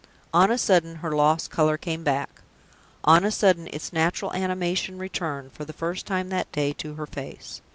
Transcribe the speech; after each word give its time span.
On 0.33 0.49
a 0.49 0.57
sudden, 0.57 0.95
her 0.95 1.11
lost 1.11 1.51
color 1.51 1.77
came 1.77 2.03
back. 2.03 2.41
On 3.03 3.23
a 3.23 3.29
sudden, 3.29 3.67
its 3.67 3.93
natural 3.93 4.33
animation 4.33 4.97
returned, 4.97 5.53
for 5.53 5.63
the 5.63 5.73
first 5.73 6.07
time 6.07 6.29
that 6.29 6.51
day, 6.51 6.73
to 6.73 6.95
her 6.95 7.05
face. 7.05 7.61